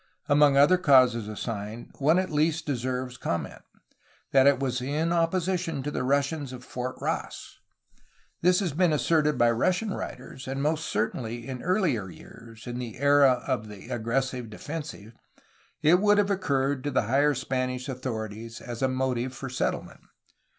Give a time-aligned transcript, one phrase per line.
[0.27, 3.61] Among other causes assigned, one at least deserves comment:
[4.31, 7.59] that it was in opposition to the Russians of Fort Ross.
[8.41, 12.97] This has been asserted by Russian writers, and most certainly in earlier years (in the
[12.97, 15.13] era of the "aggres sive defensive")
[15.83, 18.61] it would have occurred to the higher Spanish INLAND EXPLORATIONS AND INDIAN WARS 431 authorities
[18.61, 20.01] as a motive for settlement.